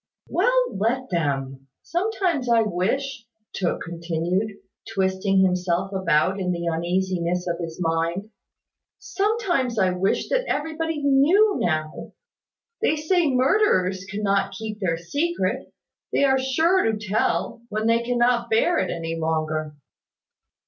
"Well, 0.27 0.75
let 0.75 1.11
them. 1.11 1.67
Sometimes 1.83 2.49
I 2.49 2.63
wish," 2.63 3.27
continued 3.53 4.49
Tooke, 4.49 4.57
twisting 4.95 5.41
himself 5.43 5.91
about 5.93 6.39
in 6.39 6.51
the 6.51 6.67
uneasiness 6.67 7.45
of 7.47 7.59
his 7.59 7.77
mind, 7.79 8.31
"sometimes 8.97 9.77
I 9.77 9.91
wish 9.91 10.27
that 10.29 10.45
everybody 10.47 11.03
knew 11.03 11.57
now. 11.59 12.13
They 12.81 12.95
say 12.95 13.29
murderers 13.29 14.03
cannot 14.09 14.53
keep 14.57 14.79
their 14.79 14.97
secret. 14.97 15.71
They 16.11 16.23
are 16.23 16.39
sure 16.39 16.81
to 16.81 16.97
tell, 16.97 17.61
when 17.69 17.85
they 17.85 18.01
cannot 18.01 18.49
bear 18.49 18.79
it 18.79 18.89
any 18.89 19.15
longer." 19.15 19.75